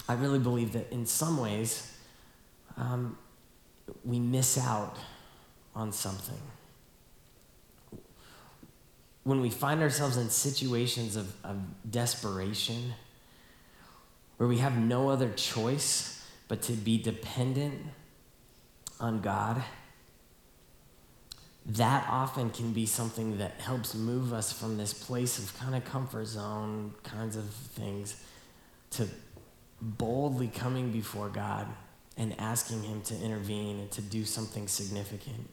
[0.08, 1.98] I really believe that in some ways,
[2.78, 3.18] um,
[4.04, 4.98] we miss out
[5.76, 6.42] on something.
[9.24, 11.58] When we find ourselves in situations of, of
[11.90, 12.94] desperation,
[14.38, 17.80] where we have no other choice but to be dependent
[19.00, 19.64] on God
[21.66, 25.86] that often can be something that helps move us from this place of kind of
[25.86, 28.22] comfort zone kinds of things
[28.92, 29.08] to
[29.82, 31.68] boldly coming before God
[32.18, 35.50] and asking Him to intervene and to do something significant.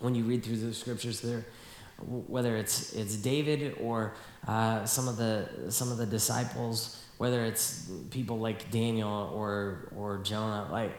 [0.00, 1.46] When you read through the scriptures there,
[1.98, 4.14] whether it's, it's David or
[4.46, 10.18] uh, some, of the, some of the disciples, whether it's people like Daniel or, or
[10.18, 10.98] Jonah, like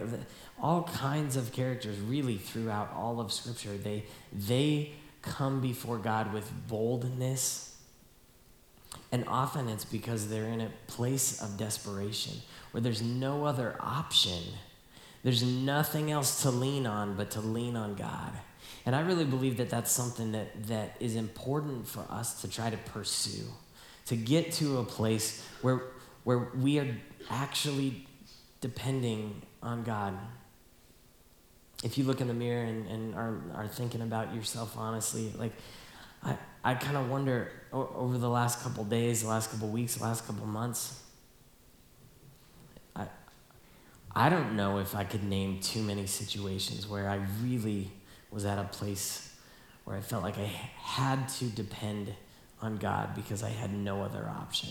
[0.62, 4.92] all kinds of characters really throughout all of Scripture, they, they
[5.22, 7.76] come before God with boldness.
[9.12, 12.34] And often it's because they're in a place of desperation
[12.72, 14.44] where there's no other option.
[15.24, 18.32] There's nothing else to lean on but to lean on God.
[18.86, 22.70] And I really believe that that's something that, that is important for us to try
[22.70, 23.46] to pursue
[24.08, 25.82] to get to a place where,
[26.24, 26.88] where we are
[27.30, 28.08] actually
[28.62, 30.18] depending on God.
[31.84, 35.54] If you look in the mirror and, and are, are thinking about yourself honestly, like,
[36.24, 40.04] I, I kind of wonder over the last couple days, the last couple weeks, the
[40.04, 41.04] last couple months,
[42.96, 43.08] I,
[44.16, 47.92] I don't know if I could name too many situations where I really
[48.32, 49.36] was at a place
[49.86, 52.14] where I felt like I had to depend
[52.62, 54.70] on God because I had no other option.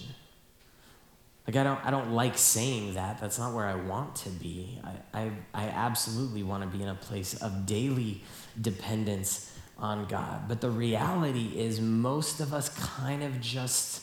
[1.47, 3.21] Like I don't I don't like saying that.
[3.21, 4.81] That's not where I want to be.
[4.83, 8.23] I I, I absolutely want to be in a place of daily
[8.61, 10.49] dependence on God.
[10.49, 14.03] But the reality is most of us kind of just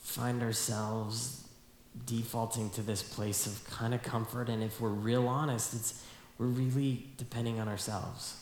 [0.00, 1.46] find ourselves
[2.06, 6.02] defaulting to this place of kind of comfort and if we're real honest, it's
[6.38, 8.36] we're really depending on ourselves.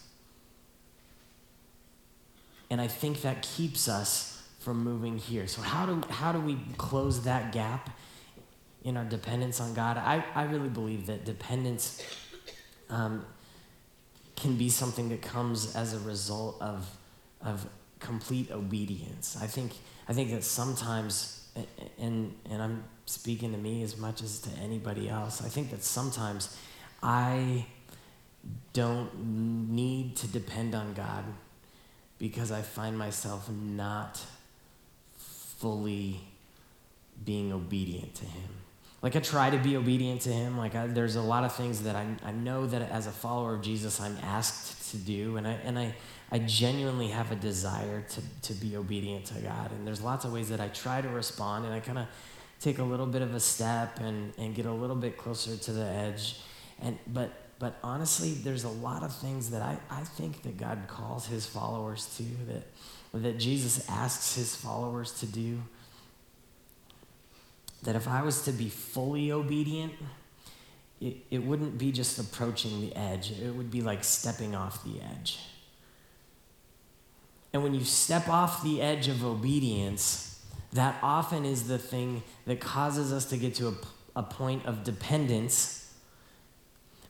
[2.71, 4.30] And I think that keeps us
[4.61, 5.47] from moving here.
[5.47, 7.91] So, how do, how do we close that gap
[8.85, 9.97] in our dependence on God?
[9.97, 12.03] I, I really believe that dependence
[12.91, 13.25] um,
[14.37, 16.89] can be something that comes as a result of,
[17.43, 17.67] of
[17.99, 19.37] complete obedience.
[19.41, 19.73] I think,
[20.09, 21.49] I think that sometimes,
[21.99, 25.83] and, and I'm speaking to me as much as to anybody else, I think that
[25.83, 26.57] sometimes
[27.03, 27.67] I
[28.73, 31.25] don't need to depend on God
[32.19, 34.23] because I find myself not
[35.61, 36.21] fully
[37.25, 38.51] being obedient to Him.
[39.03, 40.59] Like I try to be obedient to Him.
[40.59, 43.55] Like I, there's a lot of things that I, I know that as a follower
[43.55, 45.95] of Jesus I'm asked to do, and I and I
[46.33, 49.71] I genuinely have a desire to to be obedient to God.
[49.73, 52.07] And there's lots of ways that I try to respond, and I kind of
[52.59, 55.73] take a little bit of a step and and get a little bit closer to
[55.73, 56.41] the edge,
[56.81, 60.79] and but but honestly, there's a lot of things that I, I think that God
[60.89, 62.63] calls his followers to, that,
[63.13, 65.63] that Jesus asks his followers to do.
[67.83, 69.95] That if I was to be fully obedient,
[71.01, 75.01] it, it wouldn't be just approaching the edge, it would be like stepping off the
[75.01, 75.39] edge.
[77.53, 82.61] And when you step off the edge of obedience, that often is the thing that
[82.61, 83.75] causes us to get to a,
[84.15, 85.81] a point of dependence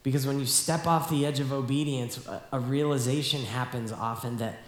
[0.03, 4.61] because when you step off the edge of obedience, a, a realization happens often that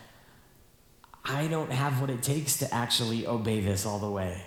[1.24, 4.42] I don't have what it takes to actually obey this all the way.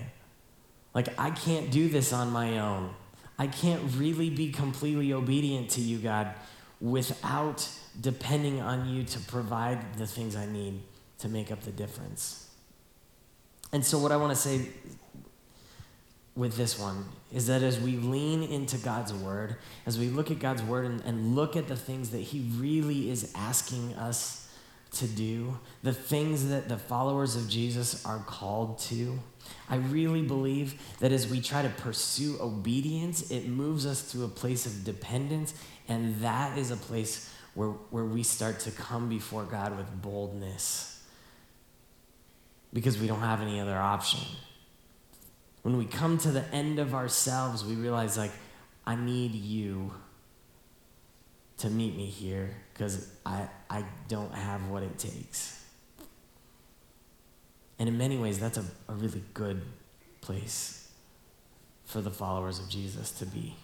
[0.94, 2.94] Like, I can't do this on my own.
[3.38, 6.34] I can't really be completely obedient to you, God,
[6.80, 10.82] without depending on you to provide the things I need
[11.20, 12.50] to make up the difference.
[13.72, 14.70] And so, what I want to say
[16.36, 20.40] with this one is that as we lean into God's word, as we look at
[20.40, 24.45] God's word and, and look at the things that He really is asking us
[24.96, 29.20] to do, the things that the followers of Jesus are called to,
[29.70, 34.28] I really believe that as we try to pursue obedience, it moves us to a
[34.28, 35.54] place of dependence,
[35.88, 41.04] and that is a place where, where we start to come before God with boldness.
[42.74, 44.20] Because we don't have any other option.
[45.62, 48.34] When we come to the end of ourselves, we realize, like,
[48.86, 49.94] I need you
[51.58, 55.64] to meet me here because I, I don't have what it takes.
[57.78, 59.62] And in many ways, that's a, a really good
[60.22, 60.90] place
[61.86, 63.56] for the followers of Jesus to be.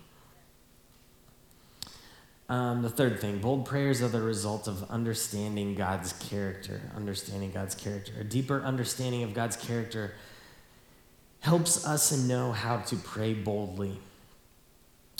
[2.49, 6.81] Um, the third thing bold prayers are the result of understanding God's character.
[6.95, 8.11] Understanding God's character.
[8.19, 10.13] A deeper understanding of God's character
[11.39, 13.97] helps us to know how to pray boldly.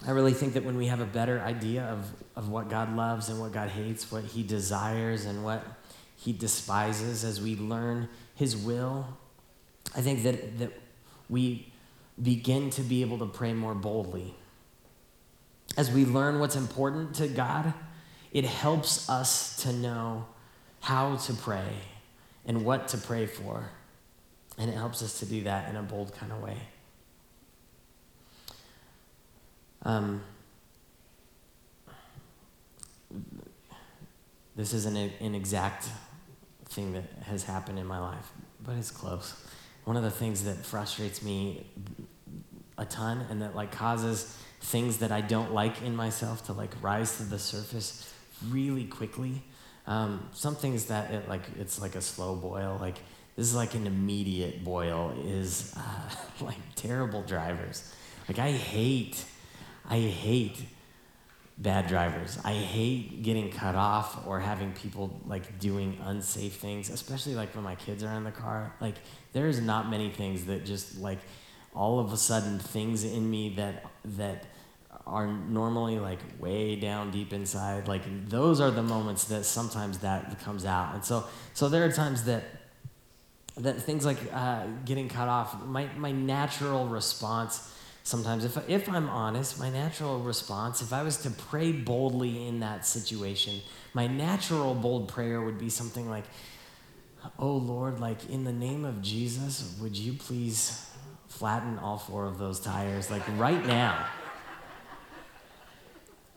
[0.05, 3.29] I really think that when we have a better idea of, of what God loves
[3.29, 5.63] and what God hates, what he desires and what
[6.15, 9.05] he despises, as we learn his will,
[9.95, 10.71] I think that, that
[11.29, 11.71] we
[12.21, 14.33] begin to be able to pray more boldly.
[15.77, 17.73] As we learn what's important to God,
[18.31, 20.25] it helps us to know
[20.79, 21.73] how to pray
[22.45, 23.69] and what to pray for.
[24.57, 26.57] And it helps us to do that in a bold kind of way.
[29.83, 30.21] Um,
[34.55, 35.89] this isn't an exact
[36.65, 38.31] thing that has happened in my life,
[38.63, 39.33] but it's close.
[39.85, 41.65] One of the things that frustrates me
[42.77, 46.71] a ton and that like causes things that I don't like in myself to like
[46.81, 48.13] rise to the surface
[48.49, 49.43] really quickly.
[49.87, 52.77] Um, some things that it like it's like a slow boil.
[52.79, 52.99] Like
[53.35, 56.09] this is like an immediate boil is uh,
[56.45, 57.91] like terrible drivers
[58.27, 59.23] like i hate
[59.89, 60.65] i hate
[61.61, 62.39] bad drivers.
[62.43, 67.63] I hate getting cut off or having people like doing unsafe things, especially like when
[67.63, 68.73] my kids are in the car.
[68.81, 68.95] Like
[69.33, 71.19] there's not many things that just like
[71.75, 74.45] all of a sudden things in me that that
[75.05, 80.39] are normally like way down deep inside like those are the moments that sometimes that
[80.41, 81.23] comes out and so
[81.53, 82.43] so there are times that
[83.57, 87.73] that things like uh, getting cut off my, my natural response
[88.03, 92.59] sometimes if, if i'm honest my natural response if i was to pray boldly in
[92.59, 93.61] that situation
[93.93, 96.25] my natural bold prayer would be something like
[97.37, 100.87] oh lord like in the name of jesus would you please
[101.27, 104.05] flatten all four of those tires like right now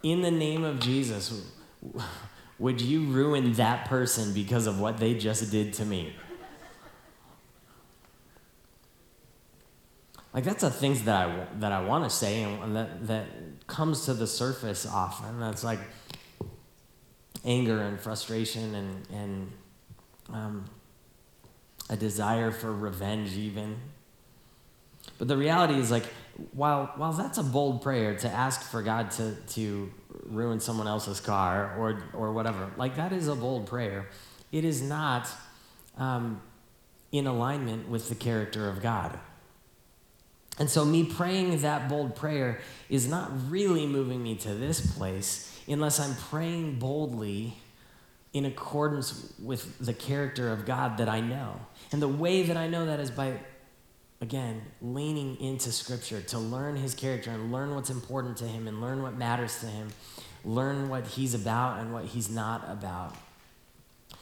[0.05, 1.51] in the name of Jesus,
[2.59, 6.15] would you ruin that person because of what they just did to me?
[10.35, 13.26] Like that's the things that I that I want to say and that that
[13.66, 15.41] comes to the surface often.
[15.41, 15.78] That's like
[17.45, 19.53] anger and frustration and and
[20.32, 20.64] um,
[21.89, 23.76] a desire for revenge even.
[25.18, 26.05] But the reality is like
[26.53, 29.93] while, while that's a bold prayer to ask for God to, to
[30.24, 34.09] ruin someone else's car or, or whatever, like that is a bold prayer,
[34.51, 35.28] it is not
[35.97, 36.41] um,
[37.12, 39.18] in alignment with the character of God.
[40.59, 45.61] And so, me praying that bold prayer is not really moving me to this place
[45.67, 47.57] unless I'm praying boldly
[48.33, 51.61] in accordance with the character of God that I know.
[51.93, 53.39] And the way that I know that is by
[54.21, 58.81] again, leaning into Scripture to learn his character and learn what's important to him and
[58.81, 59.89] learn what matters to him,
[60.45, 63.15] learn what he's about and what he's not about.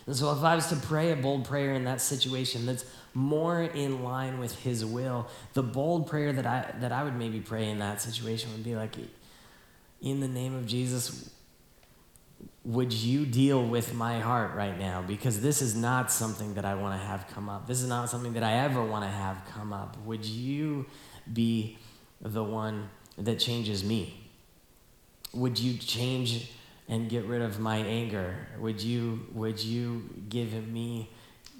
[0.06, 2.84] And so, if I was to pray a bold prayer in that situation that's
[3.14, 7.40] more in line with his will, the bold prayer that I, that I would maybe
[7.40, 8.96] pray in that situation would be like,
[10.00, 11.30] In the name of Jesus,
[12.64, 15.02] would you deal with my heart right now?
[15.02, 17.66] Because this is not something that I want to have come up.
[17.66, 19.96] This is not something that I ever want to have come up.
[20.04, 20.86] Would you
[21.32, 21.78] be
[22.20, 22.88] the one
[23.18, 24.30] that changes me?
[25.32, 26.52] Would you change
[26.88, 28.34] and get rid of my anger?
[28.58, 31.10] Would you, would you give me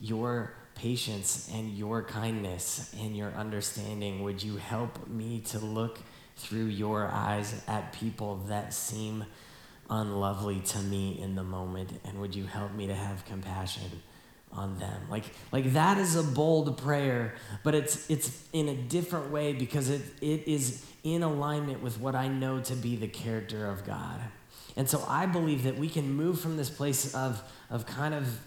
[0.01, 4.23] your patience and your kindness and your understanding?
[4.23, 6.01] Would you help me to look
[6.37, 9.25] through your eyes at people that seem
[9.91, 14.03] unlovely to me in the moment and would you help me to have compassion
[14.53, 19.31] on them like like that is a bold prayer but it's it's in a different
[19.31, 23.67] way because it it is in alignment with what I know to be the character
[23.67, 24.21] of God
[24.77, 28.39] and so I believe that we can move from this place of of kind of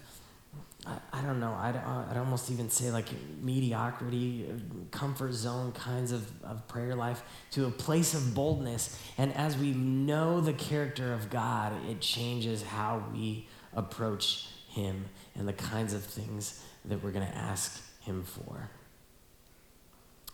[0.86, 3.08] I, I don't know, I'd, uh, I'd almost even say like
[3.42, 4.46] mediocrity,
[4.90, 7.22] comfort zone kinds of, of prayer life
[7.52, 9.00] to a place of boldness.
[9.18, 15.48] And as we know the character of God, it changes how we approach Him and
[15.48, 18.70] the kinds of things that we're going to ask Him for.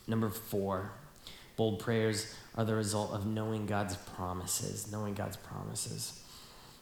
[0.06, 0.92] Number four,
[1.56, 6.22] bold prayers are the result of knowing God's promises, knowing God's promises.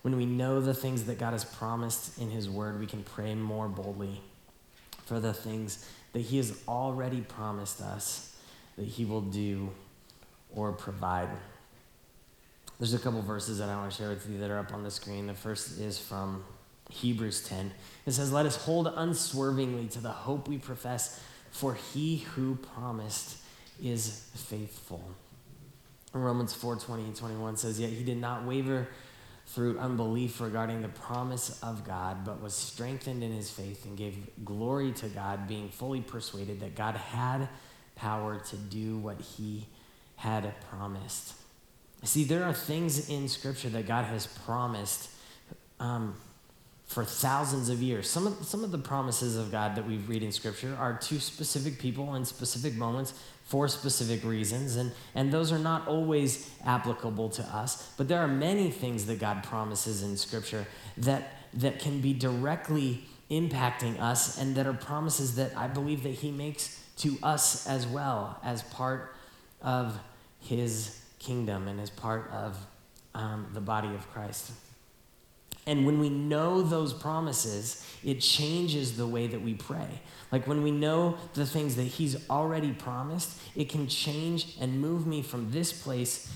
[0.02, 3.34] When we know the things that God has promised in His Word, we can pray
[3.34, 4.20] more boldly
[5.04, 8.36] for the things that He has already promised us
[8.76, 9.70] that He will do
[10.54, 11.28] or provide.
[12.78, 14.82] There's a couple verses that I want to share with you that are up on
[14.82, 15.26] the screen.
[15.26, 16.44] The first is from
[16.90, 17.72] Hebrews 10.
[18.06, 23.36] It says, Let us hold unswervingly to the hope we profess, for he who promised
[23.82, 25.02] is faithful.
[26.12, 28.88] Romans 4 20 and 21 says, Yet he did not waver
[29.46, 34.16] through unbelief regarding the promise of God, but was strengthened in his faith and gave
[34.44, 37.48] glory to God, being fully persuaded that God had
[37.96, 39.66] power to do what he
[40.16, 41.34] had promised.
[42.04, 45.10] See, there are things in Scripture that God has promised
[45.80, 46.14] um,
[46.86, 48.08] for thousands of years.
[48.08, 51.20] Some of, some of the promises of God that we read in Scripture are to
[51.20, 53.14] specific people in specific moments
[53.50, 57.92] for specific reasons, and, and those are not always applicable to us.
[57.96, 63.04] But there are many things that God promises in Scripture that, that can be directly
[63.28, 67.88] impacting us and that are promises that I believe that He makes to us as
[67.88, 69.16] well as part
[69.60, 69.98] of
[70.38, 72.56] His kingdom and as part of
[73.16, 74.52] um, the body of Christ.
[75.66, 80.00] And when we know those promises, it changes the way that we pray.
[80.32, 85.06] Like when we know the things that He's already promised, it can change and move
[85.06, 86.32] me from this place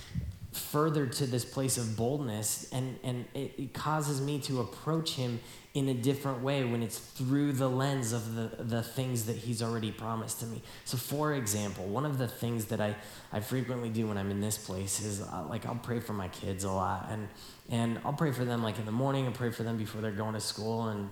[0.52, 5.40] further to this place of boldness and, and it, it, causes me to approach him
[5.74, 9.60] in a different way when it's through the lens of the, the things that he's
[9.60, 12.94] already promised to me so for example one of the things that i,
[13.32, 16.28] I frequently do when i'm in this place is uh, like i'll pray for my
[16.28, 17.28] kids a lot and,
[17.68, 20.12] and i'll pray for them like in the morning and pray for them before they're
[20.12, 21.10] going to school and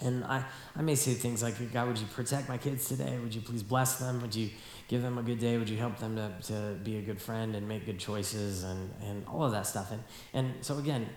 [0.00, 0.44] and I,
[0.76, 3.18] I may say things like, God, would you protect my kids today?
[3.20, 4.20] Would you please bless them?
[4.22, 4.50] Would you
[4.86, 5.58] give them a good day?
[5.58, 8.90] Would you help them to, to be a good friend and make good choices and,
[9.02, 9.90] and all of that stuff?
[9.90, 10.02] And,
[10.34, 11.08] and so, again,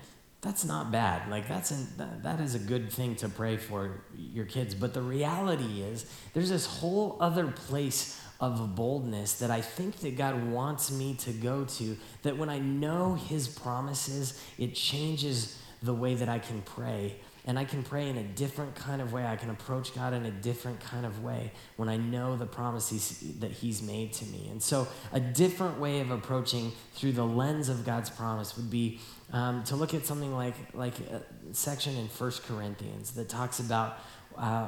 [0.41, 1.29] that's not bad.
[1.29, 4.73] Like, that's that, that is a good thing to pray for your kids.
[4.73, 10.17] But the reality is, there's this whole other place of boldness that I think that
[10.17, 15.93] God wants me to go to, that when I know His promises, it changes the
[15.93, 19.25] way that I can pray and I can pray in a different kind of way.
[19.25, 23.23] I can approach God in a different kind of way when I know the promises
[23.39, 24.49] that He's made to me.
[24.51, 28.99] And so, a different way of approaching through the lens of God's promise would be
[29.33, 31.21] um, to look at something like, like a
[31.53, 33.97] section in First Corinthians that talks about.
[34.37, 34.67] Uh,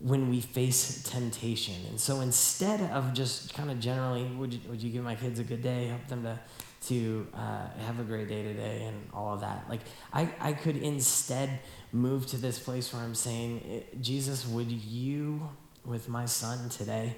[0.00, 1.74] when we face temptation.
[1.88, 5.38] And so instead of just kind of generally, would you, would you give my kids
[5.38, 6.38] a good day, help them to
[6.86, 9.64] to uh, have a great day today and all of that.
[9.68, 9.80] Like,
[10.12, 11.60] I, I could instead
[11.92, 15.48] move to this place where I'm saying, eh, Jesus, would you,
[15.84, 17.16] with my son today,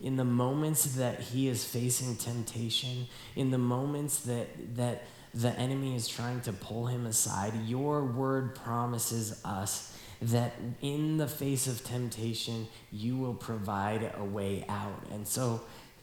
[0.00, 5.94] in the moments that he is facing temptation, in the moments that, that the enemy
[5.94, 11.84] is trying to pull him aside, your word promises us that in the face of
[11.84, 15.04] temptation, you will provide a way out.
[15.12, 15.60] And so,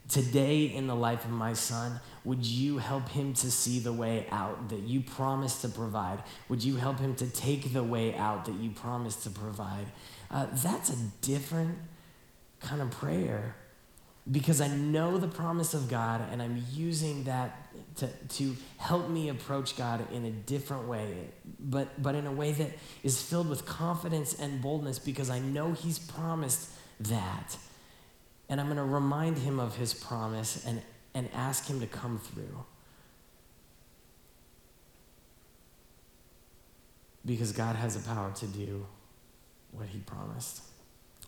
[0.09, 4.27] today in the life of my son, would you help him to see the way
[4.31, 6.23] out that you promised to provide?
[6.49, 9.87] Would you help him to take the way out that you promised to provide?
[10.29, 11.77] Uh, that's a different
[12.59, 13.55] kind of prayer
[14.31, 19.29] because I know the promise of God and I'm using that to, to help me
[19.29, 21.29] approach God in a different way,
[21.59, 22.71] but, but in a way that
[23.03, 26.69] is filled with confidence and boldness because I know He's promised
[27.01, 27.57] that.
[28.49, 30.81] And I'm going to remind Him of His promise and
[31.15, 32.63] and ask Him to come through.
[37.25, 38.85] Because God has the power to do
[39.71, 40.61] what He promised.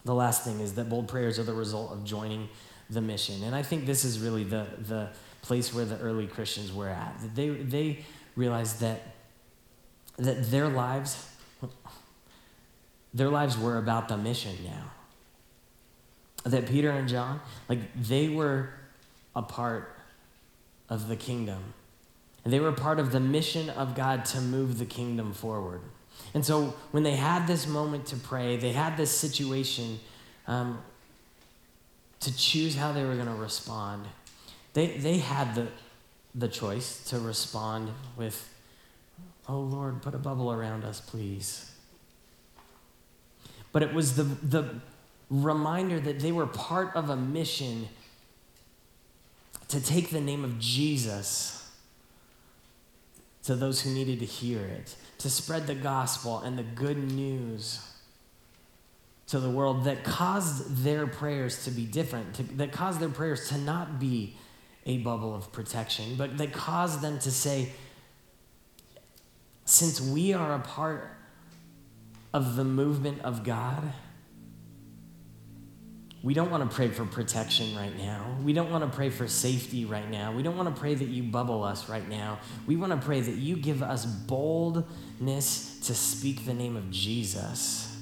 [0.05, 2.49] The last thing is that bold prayers are the result of joining
[2.89, 3.43] the mission.
[3.43, 5.09] And I think this is really the, the
[5.41, 7.18] place where the early Christians were at.
[7.34, 8.05] They, they
[8.36, 9.15] realized that,
[10.18, 11.30] that their lives,
[13.13, 14.91] their lives were about the mission now.
[16.48, 18.70] That Peter and John, like they were
[19.36, 19.93] a part
[20.89, 21.74] of the kingdom.
[22.43, 25.82] And they were part of the mission of God to move the kingdom forward.
[26.34, 30.00] And so when they had this moment to pray, they had this situation
[30.48, 30.80] um,
[32.22, 34.06] to choose how they were going to respond.
[34.74, 35.68] They, they had the,
[36.34, 38.54] the choice to respond with,
[39.48, 41.72] Oh Lord, put a bubble around us, please.
[43.72, 44.76] But it was the, the
[45.30, 47.90] reminder that they were part of a mission
[49.68, 51.70] to take the name of Jesus
[53.44, 57.82] to those who needed to hear it, to spread the gospel and the good news
[59.28, 63.50] to the world that caused their prayers to be different, to, that caused their prayers
[63.50, 64.38] to not be
[64.86, 67.70] a bubble of protection, but that caused them to say,
[69.66, 71.12] since we are a part
[72.34, 73.92] of the movement of God,
[76.24, 78.38] we don't want to pray for protection right now.
[78.41, 80.32] We don't want to pray for safety right now.
[80.32, 82.39] We don't want to pray that you bubble us right now.
[82.65, 87.95] We want to pray that you give us boldness to speak the name of Jesus.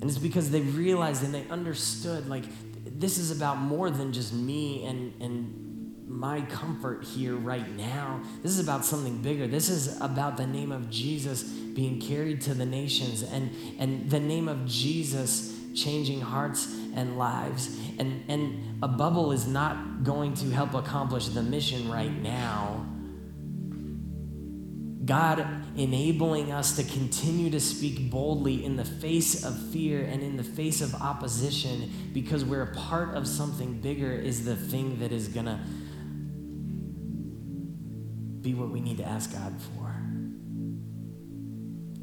[0.00, 2.44] And it's because they realized and they understood like
[2.84, 5.63] this is about more than just me and, and
[6.06, 8.22] my comfort here right now.
[8.42, 9.46] This is about something bigger.
[9.46, 14.20] This is about the name of Jesus being carried to the nations and, and the
[14.20, 17.76] name of Jesus changing hearts and lives.
[17.98, 22.86] And, and a bubble is not going to help accomplish the mission right now.
[25.04, 25.46] God
[25.76, 30.44] enabling us to continue to speak boldly in the face of fear and in the
[30.44, 35.28] face of opposition because we're a part of something bigger is the thing that is
[35.28, 35.60] going to
[38.44, 39.96] be what we need to ask God for.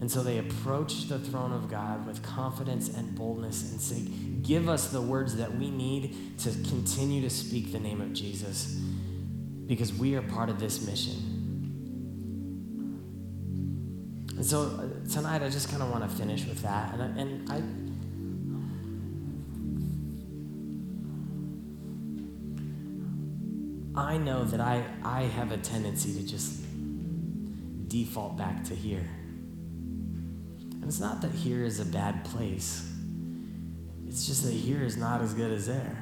[0.02, 4.02] And so they approach the throne of God with confidence and boldness and say,
[4.42, 8.80] Give us the words that we need to continue to speak the name of Jesus
[9.68, 11.32] because we are part of this mission.
[14.36, 16.96] And so uh, tonight, I just kind of want to finish with that.
[16.96, 17.62] And I, and I
[23.96, 26.62] I know that I, I have a tendency to just
[27.90, 29.08] default back to here.
[30.60, 32.90] And it's not that here is a bad place,
[34.08, 35.98] it's just that here is not as good as there.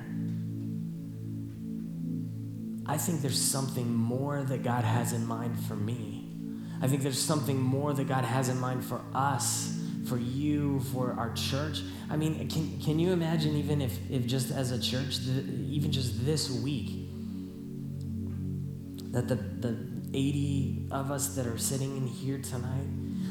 [2.86, 6.28] I think there's something more that God has in mind for me.
[6.82, 9.78] I think there's something more that God has in mind for us,
[10.08, 11.82] for you, for our church.
[12.10, 15.20] I mean, can, can you imagine even if, if just as a church,
[15.70, 17.09] even just this week,
[19.12, 19.78] that the, the
[20.14, 22.88] 80 of us that are sitting in here tonight,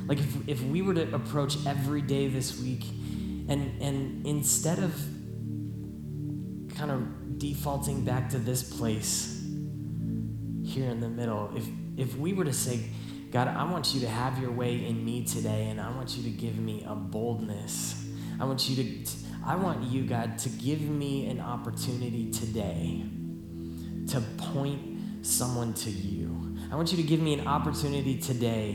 [0.07, 2.85] like if, if we were to approach every day this week
[3.49, 4.95] and, and instead of
[6.77, 9.43] kind of defaulting back to this place
[10.65, 11.67] here in the middle, if,
[11.97, 12.81] if we were to say,
[13.31, 16.23] God, I want you to have your way in me today, and I want you
[16.23, 18.07] to give me a boldness.
[18.41, 19.11] I want you to,
[19.45, 23.05] I want you, God, to give me an opportunity today
[24.09, 24.21] to
[24.53, 24.88] point
[25.23, 26.57] someone to you.
[26.71, 28.75] I want you to give me an opportunity today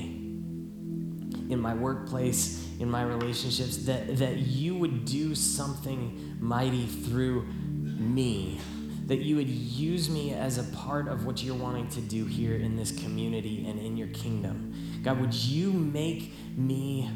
[1.49, 8.59] in my workplace, in my relationships, that, that you would do something mighty through me
[9.07, 12.55] that you would use me as a part of what you're wanting to do here
[12.55, 14.73] in this community and in your kingdom.
[15.03, 17.09] God, would you make me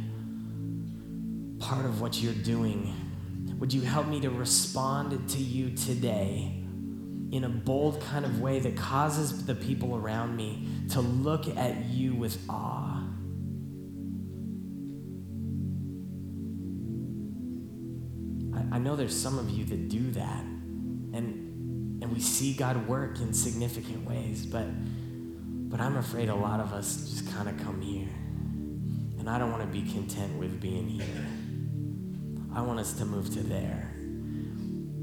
[1.59, 2.93] part of what you're doing?
[3.57, 6.66] Would you help me to respond to you today
[7.31, 11.85] in a bold kind of way that causes the people around me to look at
[11.85, 13.03] you with awe?
[18.55, 20.43] I, I know there's some of you that do that.
[21.13, 21.47] And
[22.01, 24.67] and we see God work in significant ways, but
[25.69, 28.07] but I'm afraid a lot of us just kind of come here.
[29.19, 31.27] And I don't want to be content with being here.
[32.53, 33.91] I want us to move to there,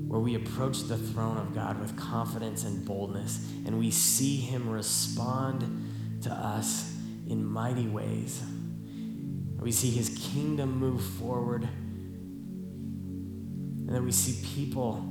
[0.06, 4.68] where we approach the throne of God with confidence and boldness, and we see Him
[4.68, 6.94] respond to us
[7.28, 8.42] in mighty ways.
[9.58, 11.64] We see His kingdom move forward,
[13.86, 15.10] and then we see people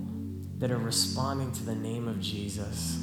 [0.60, 3.00] that are responding to the name of Jesus.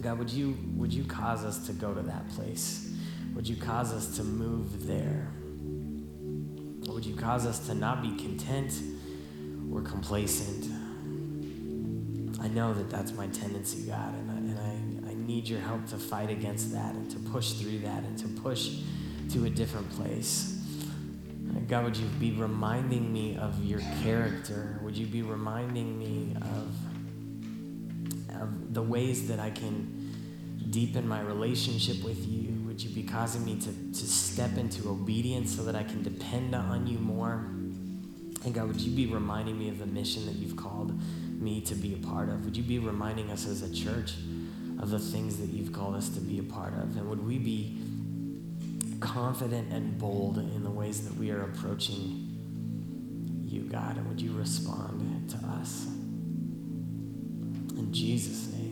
[0.00, 2.94] God, would you, would you cause us to go to that place?
[3.34, 5.32] Would you cause us to move there?
[6.96, 8.72] Would you cause us to not be content
[9.70, 10.64] or complacent?
[12.40, 15.86] I know that that's my tendency, God, and I, and I, I need your help
[15.88, 18.78] to fight against that and to push through that and to push
[19.32, 20.58] to a different place.
[21.68, 24.80] God, would you be reminding me of your character?
[24.82, 26.74] Would you be reminding me of,
[28.40, 30.14] of the ways that I can
[30.70, 32.55] deepen my relationship with you?
[32.76, 36.54] Would you be causing me to, to step into obedience so that I can depend
[36.54, 37.46] on you more?
[38.44, 40.92] And God, would you be reminding me of the mission that you've called
[41.40, 42.44] me to be a part of?
[42.44, 44.16] Would you be reminding us as a church
[44.78, 46.98] of the things that you've called us to be a part of?
[46.98, 47.78] And would we be
[49.00, 52.28] confident and bold in the ways that we are approaching
[53.46, 55.86] you, God, and would you respond to us?
[57.74, 58.65] In Jesus' name.